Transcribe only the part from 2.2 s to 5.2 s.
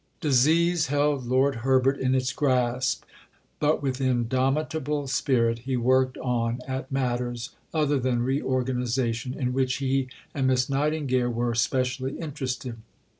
grasp, but with indomitable